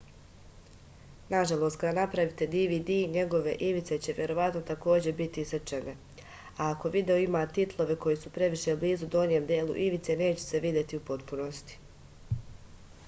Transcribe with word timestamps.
nažalost 1.31 1.75
kada 1.81 2.03
pravite 2.13 2.45
dvd 2.53 2.93
njegove 3.17 3.51
ivice 3.67 3.97
će 4.07 4.15
verovatno 4.19 4.61
takođe 4.69 5.11
biti 5.19 5.43
isečene 5.47 5.93
a 6.37 6.69
ako 6.69 6.91
video 6.95 7.17
ima 7.25 7.41
titlove 7.59 7.97
koji 8.07 8.21
su 8.23 8.31
previše 8.39 8.75
blizu 8.85 9.11
donjem 9.17 9.45
delu 9.53 9.75
ivice 9.85 10.17
neće 10.23 10.43
se 10.47 10.63
videti 10.65 11.01
u 11.01 11.05
potpunosti 11.11 11.77